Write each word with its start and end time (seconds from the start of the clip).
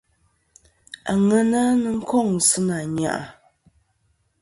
Àŋena 1.11 1.61
nɨn 1.81 1.97
kôŋ 2.09 2.27
sɨ 2.47 2.59
nà 2.67 2.77
yɨ-a. 2.97 3.19